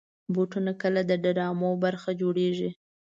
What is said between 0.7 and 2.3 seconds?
کله د ډرامو برخه